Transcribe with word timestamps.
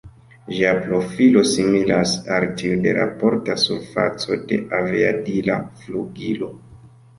Ĝia 0.51 0.69
profilo 0.85 1.43
similas 1.49 2.13
al 2.37 2.47
tiu 2.63 2.79
de 2.87 2.95
la 2.99 3.05
porta 3.21 3.59
surfaco 3.67 4.41
de 4.55 4.61
aviadila 4.81 5.61
flugilo. 5.85 6.53